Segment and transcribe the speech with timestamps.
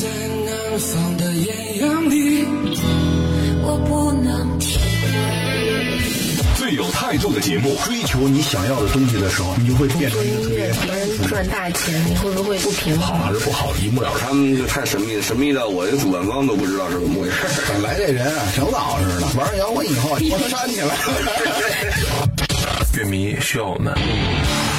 [0.00, 0.08] 在
[0.46, 2.46] 南方的艳阳里，
[3.62, 4.80] 我不能停。
[6.56, 13.18] 最有态度的节目，追求你想要的东西的时候，你就会变成一个特别他们赚大钱，你会不会不平衡？
[13.18, 14.20] 好还是不好，一目了然。
[14.26, 17.36] 他们就太神秘了，神秘到我这主办方都不知道是怎么回事。
[17.68, 20.94] 本来这人啊，挺老实的，玩摇滚以后，我煽起来了。
[22.96, 23.92] 乐迷需要我们。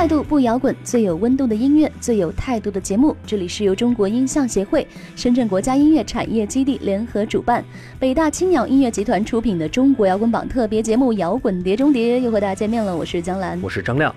[0.00, 3.14] 态度不摇滚，最有温度的音乐，最有态度的节目。
[3.26, 7.62] 这里是由中国音像协会、深圳国家音乐产业基地联合主办，
[7.98, 12.96] 北大青鸟音乐集团出品的中国摇滚榜特别节目《摇滚碟中谍》，又和大家见面了。
[12.96, 14.10] 我是江兰，我是张亮。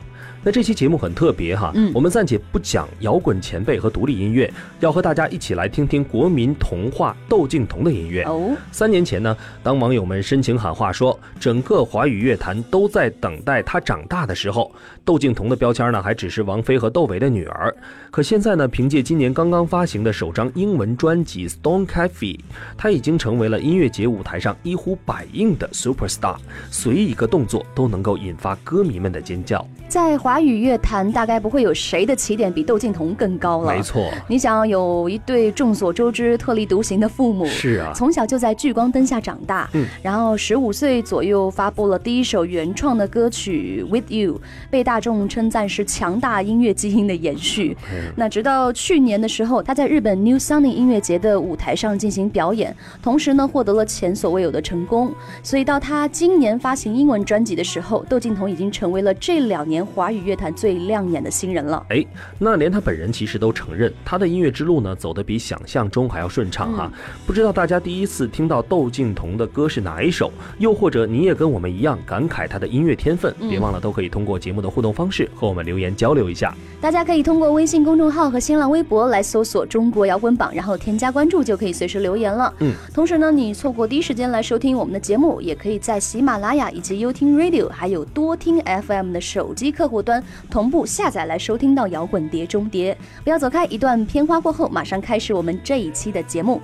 [0.44, 8.24] 那这期节目很特别哈，嗯我们暂且不讲摇滚前辈和独立音乐，要和大家一起来听听国民童话窦靖童的音乐。
[8.24, 14.70] 哦，三年前呢，当网友们深情喊话说整个华语乐坛都在等待他长大的时候，
[15.06, 17.74] 窦靖童的标签呢还只是王菲和窦唯的女儿。
[18.12, 22.36] 可现在呢，凭借今年刚刚发行的首张英文专辑《Stone Cafe》，
[22.78, 26.36] 他已经成为了音乐节舞台上一呼百应的 superstar，
[26.70, 29.66] 随意一个动作都能够引发歌迷们的尖叫。
[29.88, 33.74] 在华语乐坛，大概不会有谁的起点比窦靖童更高了。
[33.74, 44.36] 没错，你想有一对众所周知特立独行的父母，是啊从小就在聚光灯下长大，嗯，然后十五岁左右发布了第一首原创的歌曲《With You》，
[44.70, 47.78] 被大众称赞是强大音乐基因的延续。
[47.92, 55.12] 嗯那直到去年的时候，他在日本 New Sunny 音乐节的舞台上进行表演，同时呢获得了前所未有的成功。
[55.42, 61.86] 所以到他今年发行英文专辑的时候，窦靖童已经成为了这两年华语乐坛最亮眼的新人了。
[61.90, 62.06] 哎，
[62.40, 66.92] 那连他本人其实都承认，他的音乐之路呢走得比想象中还要顺畅哈。
[67.26, 70.32] 不知道大家第一次听到窦靖童的歌是哪一首？
[70.60, 73.34] 又或者你也跟我们一样感慨他的音乐天分？
[73.50, 76.56] 别忘了都可以通过节目的互动方式和我们留言交流一下。
[76.80, 82.54] 大家可以通过微信公众号和新浪微博来搜索“中国摇滚榜”，然后添加关注就可以随时留言了。
[82.60, 90.13] 嗯，同时呢，你错过第一时间来收听我们的节目，也可以在喜马拉雅以及优听 Radio 还有多听 FM 的手机客户端
[90.50, 92.98] 同步下载来收听到摇滚碟中谍。
[93.24, 96.62] 不要走开，一段片花过后，马上开始我们这一期的节目。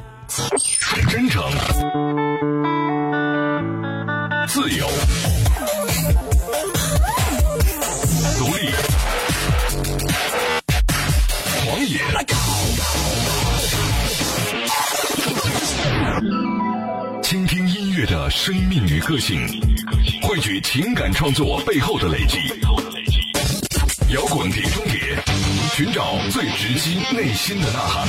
[1.10, 1.42] 真诚、
[4.48, 4.86] 自由、
[8.38, 8.70] 独立、
[11.66, 12.00] 狂野、
[17.24, 19.40] 倾听音乐的生命与个性，
[20.22, 22.38] 汇聚情感创作背后的累积。
[24.12, 25.16] 摇滚碟中谍，
[25.76, 28.08] 寻找最直击内心的呐喊。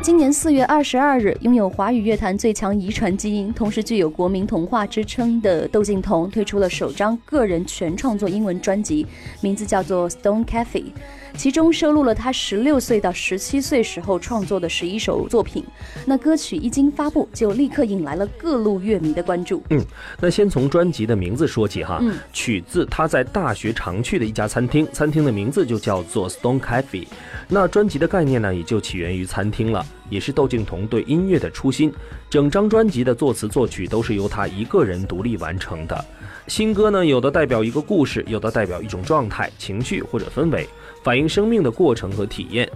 [0.00, 9.04] 今年四月二十二日，拥有华语乐坛最强遗传基因，同时具有国民童话之称的窦靖童推出了首张个人全创作英文专辑，
[9.40, 10.64] 名字叫做《Stone Cafe》，
[11.36, 15.64] 其中收录了他十六岁到十七岁时候创作的十一首作品。
[16.06, 19.62] 那歌曲一经发布，就立刻引来了各路乐迷的关注。
[19.70, 19.84] 嗯，
[20.20, 27.06] 那先从专辑的名字说起哈，嗯取自他在大学常去的一家餐厅，餐厅的名字就叫做 Stone Cafe。
[27.48, 31.92] 那专辑的概念呢，也就起源于餐厅了，也是窦靖童对音乐的初心。
[32.30, 36.04] 整张专辑的作词作曲都是由他一个人独立完成的。
[36.48, 40.68] 新歌呢，有的代表一个故事，有的代表一种状态、情绪或者氛围，
[41.02, 42.68] 反映生命的过程和体验。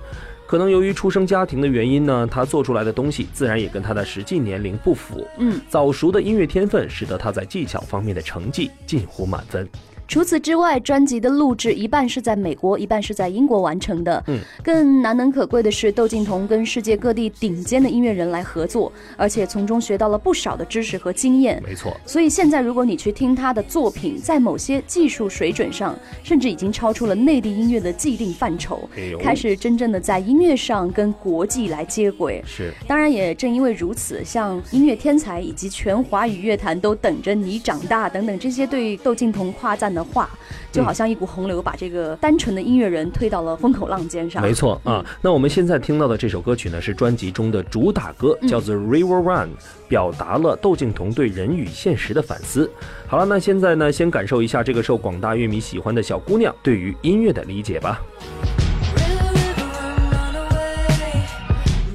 [0.46, 5.26] 可能由于出生家庭的原因呢，他做出来的东西自然也跟他的实际年龄不符。
[5.38, 9.68] 嗯，早熟的音乐天分使得他在技巧方面的成绩近乎满分。
[10.08, 14.22] 除此之外，专辑的录制一半是在美国，一半是在英国完成的。
[14.28, 21.62] 嗯，更难能可贵的是，窦靖童跟世界各地顶尖的音乐人来合作，而且从中学到了不少的知识和经验。
[21.66, 32.42] 没错，所以现在，如果你去听他的作品，在某些技术水准上，甚至已经超出了内地音乐的既定范畴哎，开始真正的在音乐上跟国际来接轨。
[32.46, 40.28] 是当然，也正因为如此，像音乐天才以及全华语乐坛都等着你长大等等这些对窦靖童夸赞的话，
[40.70, 44.42] 就好像一股洪流，把这个单纯的音乐人推到了风口浪尖上。
[44.42, 45.04] 没错啊。
[45.22, 49.48] 那我们现在听到的这首歌曲呢，是专辑中的主打歌，叫做《River Run》，
[49.88, 52.70] 表达了窦靖童对人与现实的反思。
[53.08, 58.02] 好了，那现在呢，先感受一下这个受广大乐迷喜欢的小姑娘对于音乐的理解吧。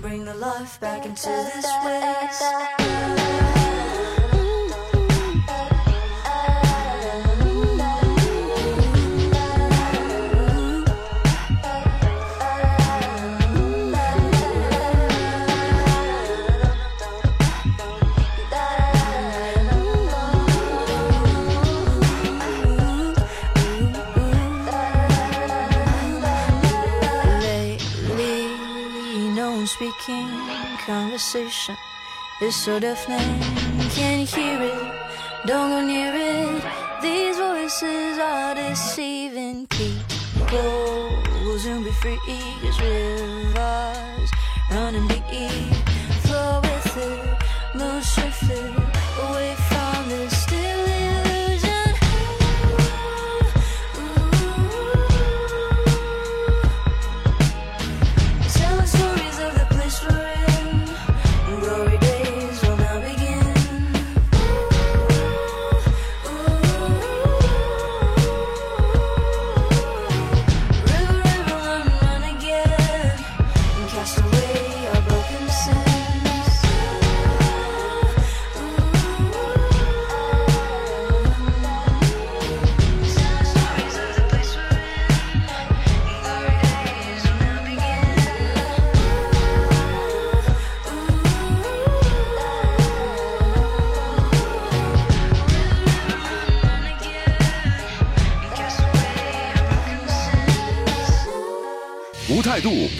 [0.01, 2.80] Bring the life back into this
[29.51, 29.71] place.
[29.71, 30.29] speaking
[30.85, 31.75] conversation
[32.41, 33.39] is so deafening.
[33.91, 34.93] Can you hear it?
[35.45, 36.63] Don't go near it.
[37.01, 39.67] These voices are deceiving.
[39.67, 39.97] Keep
[40.49, 42.19] go, soon be free.
[42.61, 44.31] Cause rivers
[44.71, 45.73] running deep.
[46.25, 49.00] Flow with it, move swiftly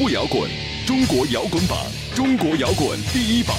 [0.02, 0.50] 不摇滚，
[0.84, 1.78] 中国摇滚榜，
[2.16, 3.56] 中国摇滚第一榜。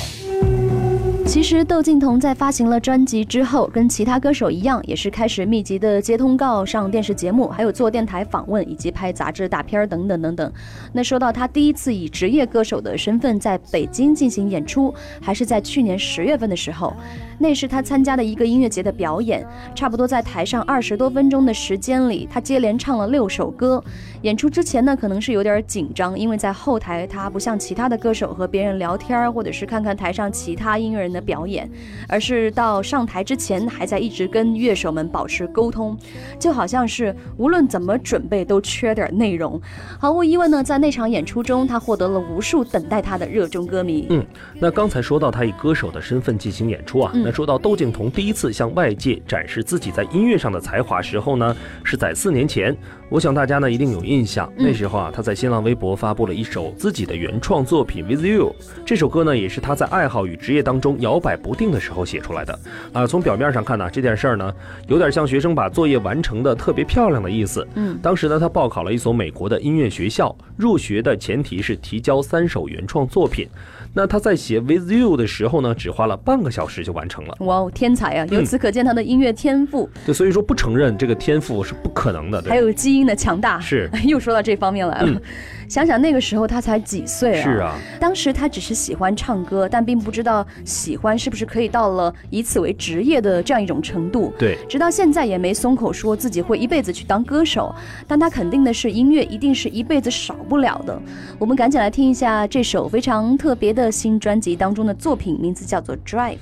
[1.25, 10.53] 其实窦靖童在发行了专辑之后，跟其他歌手一样，也是开始密集的接通告、上电视节目，还有做电台访问，以及拍杂志大片儿等等等等。
[10.93, 14.93] 那说到他第一次以职业歌手的身份在北京进行演出，
[15.23, 16.93] 还是在去年十月份的时候，
[17.39, 19.47] 那是他参加的一个音乐节的表演，
[19.77, 23.83] 差不多在台上二十多分钟的时间里，他接连唱了六首歌。
[24.23, 31.69] 演出之前呢，可能是有点紧张，因为在后台他不像其他的歌手和别人聊天儿，或者是看看台上其他音乐人的表演，
[32.09, 35.99] 而是到上台之前还在一直跟乐手们保持沟通，
[36.39, 39.61] 就好像是无论怎么准备都缺点内容。
[39.99, 44.07] 毫无疑问呢，在那场演出中，他获得了无数等待他的热衷歌迷。
[44.11, 44.25] 嗯，
[44.61, 52.77] 那刚才说到他以歌手的身份进行演出啊，那说到窦靖童第一次向外界展示自己在音乐上的才华时候呢，是在四年前。
[53.13, 58.57] 我想大家呢一定有印象，那时候啊，他在新浪微博发布了一首自己的原创作品《With You》。
[58.87, 62.59] 这首歌呢，也是他在爱好与职业当中摇摆不定的时候写出来的。
[62.91, 64.51] 啊，从表面上看呢，这件事儿呢，
[64.89, 67.69] 有点像学生把作业完成的特别漂亮的意思。
[67.75, 73.47] 嗯，当时呢，他报考了一所美国的音乐学校，入学的前提是提交三首原创作品。
[73.95, 77.37] 那他在写《With You》的时候呢，只花了半个小时就完成了。
[77.41, 78.27] 哇哦，天才啊！
[78.31, 82.41] 由此可见他的音乐天赋，对，所以说不承认这个天赋是不可能的。
[82.41, 83.59] 对还有基因的强大。
[83.61, 85.21] 是 又说到这方面来了。
[85.69, 87.43] 想想那个时候他才几岁啊？
[87.43, 94.35] 是啊，当时他只是喜欢唱歌，但并不知道喜欢是不是可以到了以此为职业的这样一种程度。
[94.39, 97.75] 对，直到现在也没松口说自己会一辈子去当歌手，
[98.07, 101.01] 但他肯定的是音乐一定是一辈子少不了的。
[101.39, 106.37] 我们赶紧来听一下这首非常特别的新专辑当中的作品，名字叫做《Drive》。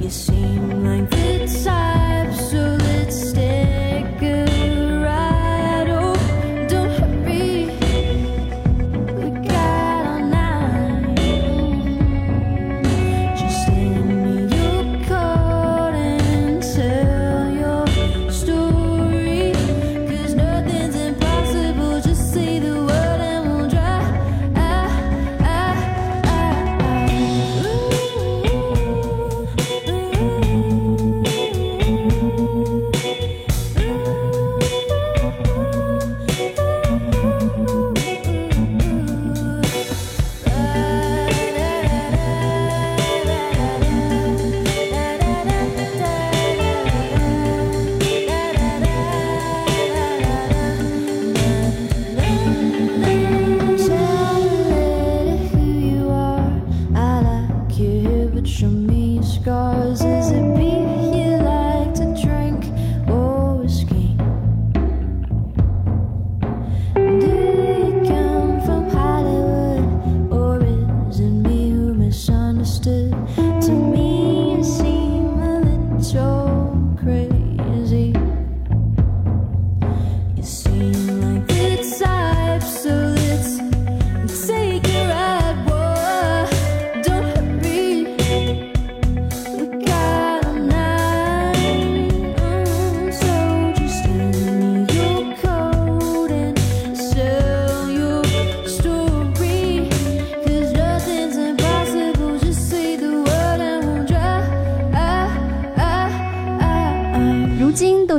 [0.00, 1.41] You seem like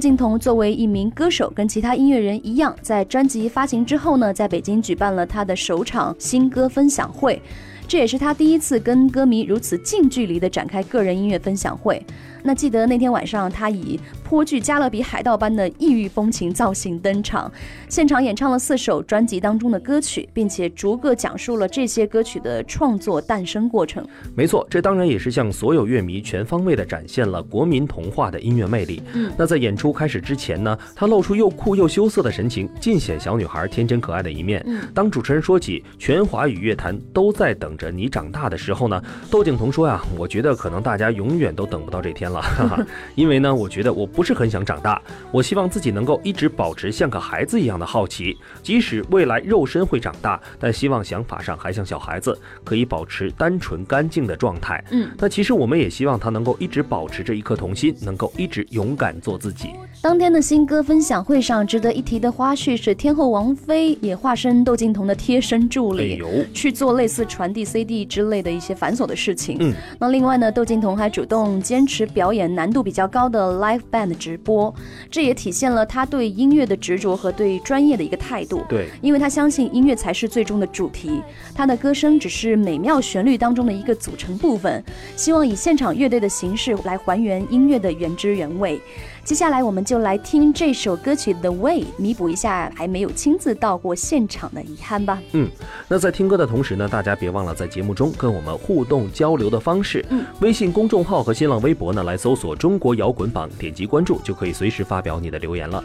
[0.03, 7.41] 窦靖童作为一名歌手，跟其他音乐人一样，在专辑发行之后呢，在北京举办了他的首场新歌分享会，
[7.87, 12.05] 这也是他第一次跟歌迷如此近距离的展开个人音乐分享会。
[12.43, 17.51] 那记得那天晚上，他以颇具加勒比海盗般的异域风情造型登场，
[17.87, 24.05] 现场演唱了四首专辑当中的歌曲，并且逐个讲述了这些歌曲的创作诞生过程。
[24.35, 29.01] 没错，这当然也是向所有乐迷全方位的展现了国民童话的音乐魅力。
[29.13, 34.61] 嗯，那在演出开始之前呢，他露出又酷又羞涩的神情，尽显小女孩天真可爱的一面。
[34.65, 42.85] 嗯，当主持人说起全华语乐坛都在等着你长大的时候呢，窦靖童说呀：“我觉得可能大家永远都等不到这天了。”哈哈，
[43.15, 54.83] 因为呢，我觉得我不是很想长大，我希望自己能够一直保持像个孩子一样的好奇，即使未来肉身会长大，但希望想法上还像小孩子，可以保持单纯干净的状态。
[54.91, 59.69] 嗯，那其实我们也希望他能够一直保持着一颗童心，能够一直勇敢做自己。
[60.01, 66.21] 当天的新歌分享会上，值得一提的花絮是，天后王菲也化身窦靖童的贴身助理，
[66.53, 69.57] 去做类似传递 CD 之类的一些繁琐的事情。
[69.59, 72.22] 嗯，那另外呢，窦靖童还主动坚持表。
[72.31, 74.73] 演难度比较高的 live band 直播，
[75.09, 78.63] 这也体现了他对音乐的执着和对专业的一个态度。
[78.69, 81.21] 对，因为他相信音乐才是最终的主题，
[81.55, 84.83] 他的歌声只是美妙旋律当中的一个组成部分。
[85.15, 88.79] 希望以现场乐队的形式来还原音乐的原汁原味。
[89.23, 95.21] 接下来我们就来听这首歌曲《The Way》，弥补一下还没有亲自到过现场的遗憾吧。
[95.31, 95.49] 嗯，
[95.87, 100.05] 那在听歌的同时呢，大家别忘了在节目中跟我们互动交流的方式。
[100.09, 105.81] 嗯，微信公众号和新浪微博呢，来搜索“中国摇滚榜”，点击关注就可以随时发表你的留言了。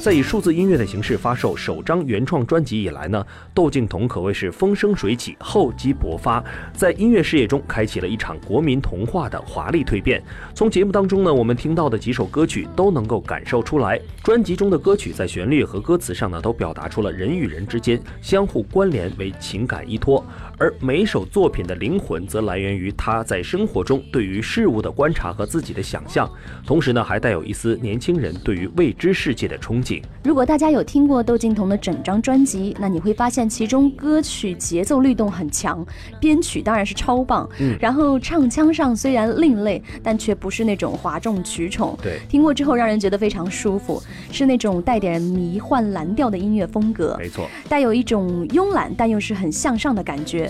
[0.00, 6.42] 在以数字音乐的形式发售首张原创专辑以来呢，窦靖童可谓是风生水起、厚积薄发，
[6.72, 10.22] 在音乐事业中开启了一场国民童话的华丽蜕变。
[10.54, 20.24] 从节目当中呢，我们听到的几首歌曲都能够感受出来，专辑中的歌曲在旋律和歌词上呢，都表达出了人与人之间相互关联为情感依托。
[20.60, 26.30] 而每首作品的灵魂则来源于他在生活中对于事物的观察和自己的想象，
[26.66, 30.02] 同时呢，还带有一丝年轻人对于未知世界的憧憬。
[30.22, 35.82] 如果大家有听过窦靖童的整张专辑，那你会发现其中歌曲节奏律动很强，
[36.20, 37.48] 编曲当然是超棒。
[37.58, 41.98] 嗯，然后唱腔上虽然另类，但却不是那种哗众取宠。
[42.02, 47.16] 对，听过之后让人觉得非常舒服，是那种带点迷幻蓝调的音乐风格。
[47.18, 50.49] 没错，带有一种慵懒但又是很向上的感觉。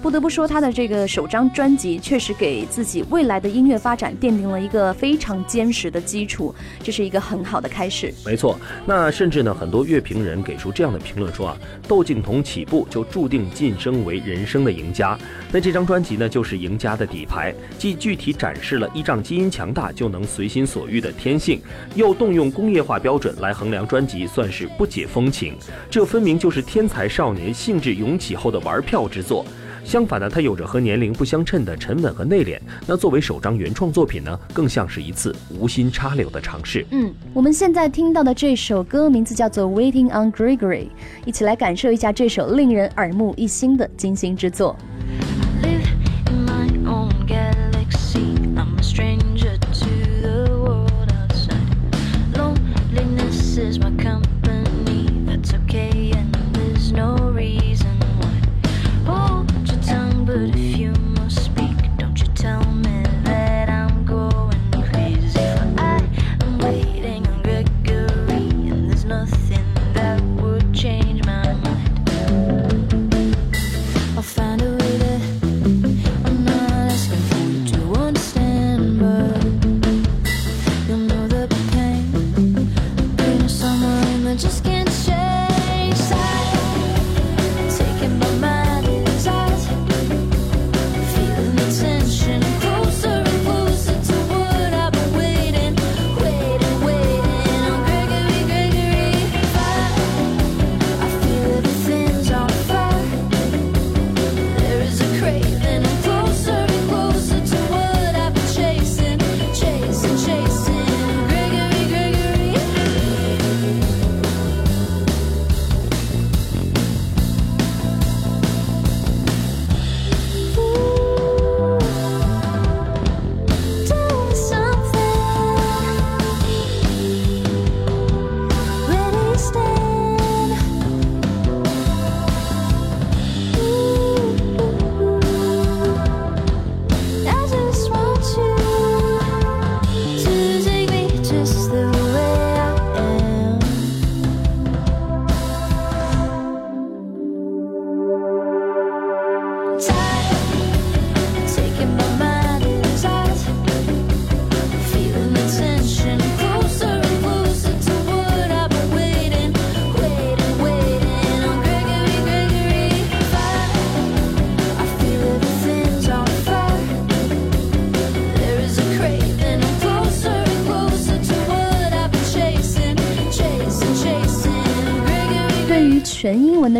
[0.00, 8.14] 不得不说，他的这个首张专辑确实给自己未来的音乐发展奠定了一个非常坚实的基础，这是一个很好的开始。
[8.24, 15.18] 没错，那甚至呢，很多乐评人给出这样的评论说啊，窦靖童起步就注定晋升为人生的赢家。
[15.50, 21.60] 那这张专辑呢，就是赢家的底牌，既具体展示了依仗基因强大就能随心所欲的天性，
[21.96, 25.56] 又动用工业化标准来衡量专辑，算是不解风情。
[25.90, 29.44] 这分明就是天才少年兴致涌起后的玩票之作。
[29.88, 32.60] 相反呢，它有着和年龄不相称的沉稳和内敛。
[32.86, 36.84] 那作为首张原创作品呢，更像是一次无心插柳的尝试。
[36.90, 40.82] 嗯，我们现在听到的这首歌名字叫做《Waiting on Gregory》，
[41.24, 44.76] 一起来感受一下这首令人耳目一新的精心之作。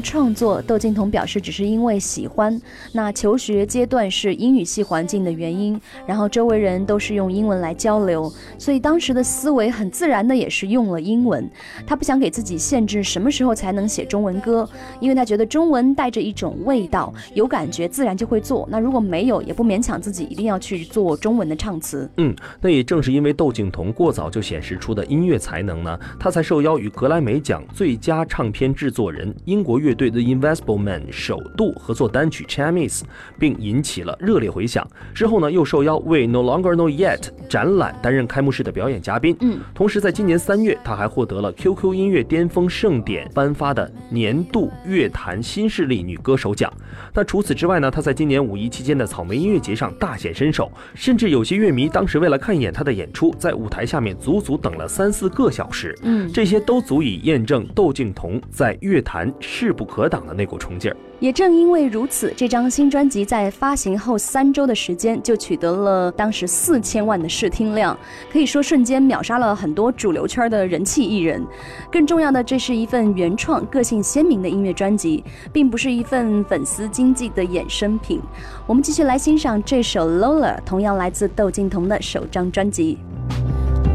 [0.00, 2.60] 创作，窦靖童表示只是因为喜欢。
[2.92, 11.48] 那求学阶段是英语系环境的原因，然后周围人都是用英文来交流，所以当时的思维很自然的也是用了英文。
[11.86, 14.68] 他不想给自己限制什么时候才能写中文歌，
[15.00, 18.68] 因为他觉得中文带着一种味道，有感觉自然就会做。
[18.70, 22.10] 那如果没有，也不勉强自己一定要去做中文的唱词。
[22.16, 33.00] 嗯，那也正是因为窦靖童过早就显示出的音乐才能呢，他才受邀与格莱美奖最佳唱片制作人英国乐队 The Invisible Man 首度合作单曲《Chinese》，
[33.38, 34.86] 并引起了热烈回响。
[35.14, 39.36] 之后呢，又受邀为 No Longer Know Yet 展览担任开幕式的表演嘉宾。
[39.40, 46.72] 嗯，同时在今年三月，他还获得了 QQ 音乐巅峰盛典颁发的年度乐坛新势力女歌手奖。
[47.14, 55.96] 那除此之外呢，他在今年五一期间的草莓音乐节上大显身手，甚至有些乐迷当时为了看一眼他的演出，在舞台下面足足等了三四个小时。
[56.02, 60.96] 嗯，这些都足以验证窦靖童在乐坛势不可挡的那股冲劲儿。
[61.20, 67.96] 也正因为如此，这张新专辑在发行后三周的时间就取得了当时四千万的试听量，
[68.32, 71.44] 可以说瞬间秒杀了很多主流圈的人气艺人。
[71.90, 78.20] 更重要的，这是一份原创、个性鲜明的音乐专辑，并不是一份粉丝经济的衍生品。
[78.66, 82.98] 我们继续来欣赏这首《Lola》，同样来自窦靖童的首张专辑。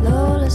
[0.04, 0.50] Lola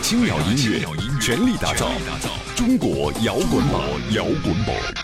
[0.00, 0.84] 青鸟音乐
[1.20, 1.90] 全力打造
[2.54, 3.82] 中国摇滚榜，
[4.12, 4.97] 摇滚榜。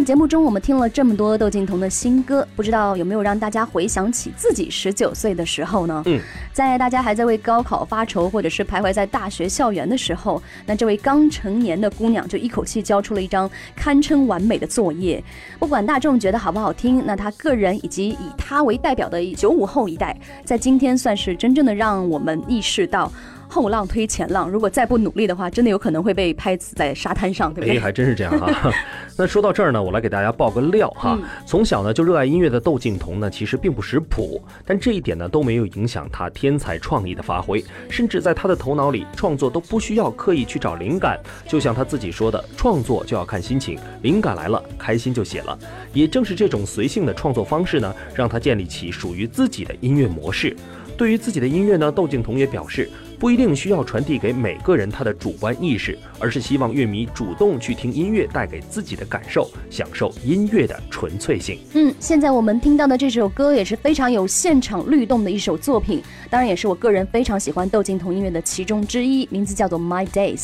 [0.00, 6.02] 的节目中，我们听了这么多窦靖童的新歌，不知道有没有让大家回想起自己十九岁的时候呢？
[6.06, 6.18] 嗯，
[6.54, 15.22] 在大家还在为高考发愁，或者是徘徊在大学校园的时候，那这位刚成年的姑娘就一口气交出了一张堪称完美的作业。
[15.58, 23.12] 不管大众觉得好不好听，那她个人以及以她为代表的九五后一代，在今天算是真正的让我们意识到。
[23.50, 27.76] 后浪推前浪，如果再不努力的话，真的有可能会被拍死在沙滩上，对不对？
[27.76, 28.72] 哎，还真是这样哈。
[29.18, 31.18] 那说到这儿呢，我来给大家爆个料哈。
[31.44, 45.58] 从小呢就热爱音乐的窦靖童呢，其实并不识谱，但这一点呢都没有影响他天才创意的发挥，甚至在他的头脑里创作都不需要刻意去找灵感，就像他自己说的，创作就要看心情，灵感来了，开心就写了。
[45.92, 50.56] 也正是这种随性的创作方式呢，让他建立起属于自己的音乐模式。
[50.96, 52.88] 对于自己的音乐呢，窦靖童也表示。
[53.20, 61.58] 不一定需要传递给每个人他的主观意识，而是希望乐迷主动去听音乐带给自己的感受，享受音乐的纯粹性。
[61.74, 70.40] 嗯，现在我们听到的这首歌也是非常有现场律动的一首作品，当然也是我个人非常喜欢窦靖童音乐的其中之一，名字叫做《My Days》。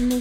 [0.00, 0.20] I'm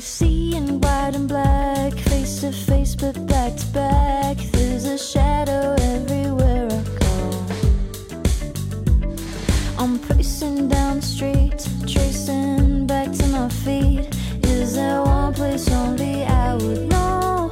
[10.09, 14.07] pacing down the street, tracing back to my feet.
[14.43, 17.51] Is there one place only I would know?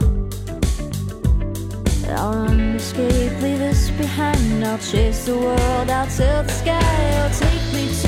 [2.10, 4.63] I'll run, escape, leave this behind.
[4.65, 7.20] I'll chase the world, I'll tilt the sky.
[7.20, 8.07] I'll take me to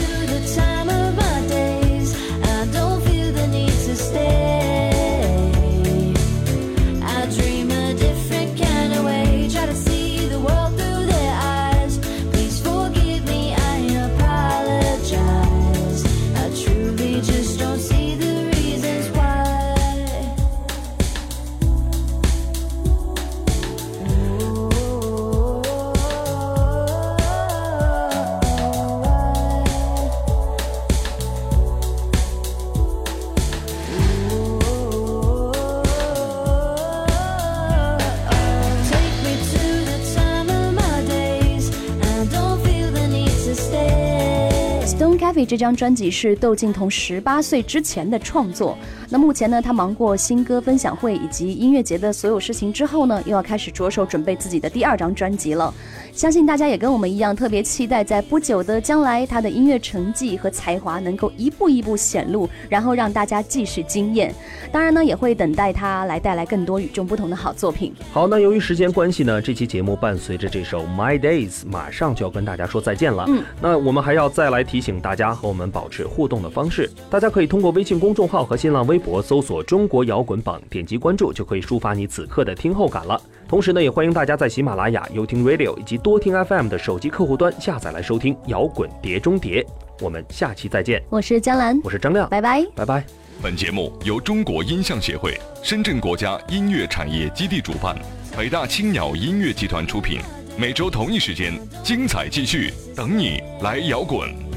[45.50, 48.78] 这张专辑是窦靖童十八岁之前的创作。
[49.10, 55.74] 那目前呢，他忙过新歌分享会以及音乐节的所有事情之后呢，又要开始着手准备自己的第二张专辑了。
[56.14, 64.32] 相信大家也跟我们一样，特别期待在不久的将来，他的音乐成绩和才华能够一步一步显露，然后让大家继续惊艳。
[64.72, 67.92] 当然呢，也会等待他来带来更多与众不同的好作品。
[68.12, 73.26] 好，那由于时间关系呢，这期节目伴随着这首《My Days》，马上就要跟大家说再见了。
[73.28, 83.20] 嗯，那我们还要再来提醒大家和我们保持互动的方式，大家可以通过微信公众号和新浪微博搜索“中国摇滚榜”，点击关注就可以抒发你此刻的听后感了。
[83.48, 89.66] 同时呢，也欢迎大家在喜马拉雅、优听 Radio 以及多听 FM 的手机客户端下载来收听摇滚碟中谍。
[90.02, 91.02] 我们下期再见。
[91.10, 93.04] 我是江兰，我是张亮，拜拜，拜拜。
[93.42, 97.98] 本节目由中国音像协会、深圳国家音乐产业基地主办，
[98.38, 100.20] 北大青鸟音乐集团出品。
[100.58, 104.49] 每周同一时间，精彩继续，等你来摇滚。